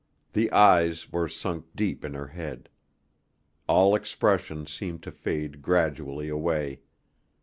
[0.33, 2.69] The eyes were sunk deep in her head.
[3.67, 6.79] All expression seemed to fade gradually away.